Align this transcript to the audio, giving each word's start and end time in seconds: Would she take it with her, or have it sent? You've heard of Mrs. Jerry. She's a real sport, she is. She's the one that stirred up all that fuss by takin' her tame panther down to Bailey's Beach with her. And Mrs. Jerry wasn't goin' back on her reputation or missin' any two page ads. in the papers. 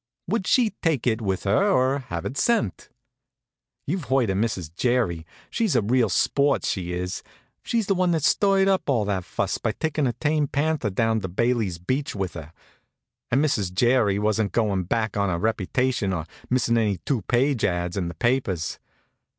Would 0.27 0.47
she 0.47 0.71
take 0.81 1.05
it 1.05 1.21
with 1.21 1.43
her, 1.43 1.69
or 1.69 1.99
have 1.99 2.25
it 2.25 2.35
sent? 2.35 2.89
You've 3.85 4.05
heard 4.05 4.31
of 4.31 4.37
Mrs. 4.37 4.73
Jerry. 4.73 5.27
She's 5.51 5.75
a 5.75 5.83
real 5.83 6.09
sport, 6.09 6.65
she 6.65 6.91
is. 6.91 7.21
She's 7.63 7.85
the 7.85 7.93
one 7.93 8.09
that 8.09 8.23
stirred 8.23 8.67
up 8.67 8.89
all 8.89 9.05
that 9.05 9.25
fuss 9.25 9.59
by 9.59 9.73
takin' 9.73 10.07
her 10.07 10.13
tame 10.19 10.47
panther 10.47 10.89
down 10.89 11.19
to 11.21 11.27
Bailey's 11.27 11.77
Beach 11.77 12.15
with 12.15 12.33
her. 12.33 12.51
And 13.29 13.45
Mrs. 13.45 13.71
Jerry 13.71 14.17
wasn't 14.17 14.53
goin' 14.53 14.85
back 14.85 15.15
on 15.17 15.29
her 15.29 15.37
reputation 15.37 16.13
or 16.13 16.25
missin' 16.49 16.79
any 16.79 16.97
two 17.05 17.21
page 17.21 17.63
ads. 17.63 17.95
in 17.95 18.07
the 18.07 18.15
papers. 18.15 18.79